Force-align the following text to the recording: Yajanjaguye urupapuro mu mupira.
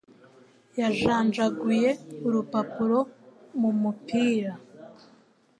Yajanjaguye 0.79 1.89
urupapuro 2.27 2.99
mu 3.59 3.69
mupira. 3.81 4.53